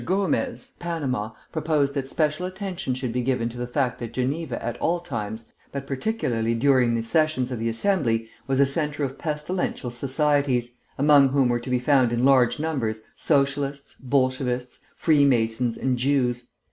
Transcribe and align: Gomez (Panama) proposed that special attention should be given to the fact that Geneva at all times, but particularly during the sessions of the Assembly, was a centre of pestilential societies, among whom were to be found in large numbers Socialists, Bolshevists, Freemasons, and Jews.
Gomez 0.03 0.71
(Panama) 0.79 1.29
proposed 1.51 1.93
that 1.93 2.09
special 2.09 2.47
attention 2.47 2.95
should 2.95 3.13
be 3.13 3.21
given 3.21 3.49
to 3.49 3.57
the 3.59 3.67
fact 3.67 3.99
that 3.99 4.13
Geneva 4.13 4.57
at 4.65 4.75
all 4.77 4.99
times, 4.99 5.45
but 5.71 5.85
particularly 5.85 6.55
during 6.55 6.95
the 6.95 7.03
sessions 7.03 7.51
of 7.51 7.59
the 7.59 7.69
Assembly, 7.69 8.27
was 8.47 8.59
a 8.59 8.65
centre 8.65 9.03
of 9.03 9.19
pestilential 9.19 9.91
societies, 9.91 10.75
among 10.97 11.29
whom 11.29 11.49
were 11.49 11.59
to 11.59 11.69
be 11.69 11.77
found 11.77 12.11
in 12.11 12.25
large 12.25 12.57
numbers 12.59 13.01
Socialists, 13.15 13.93
Bolshevists, 14.01 14.79
Freemasons, 14.95 15.77
and 15.77 15.99
Jews. 15.99 16.47